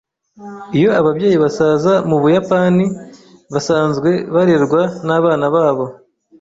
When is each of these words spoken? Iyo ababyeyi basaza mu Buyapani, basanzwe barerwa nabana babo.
Iyo 0.77 0.89
ababyeyi 0.99 1.37
basaza 1.43 1.93
mu 2.09 2.17
Buyapani, 2.21 2.85
basanzwe 3.53 4.09
barerwa 4.33 4.81
nabana 5.07 5.47
babo. 5.55 5.85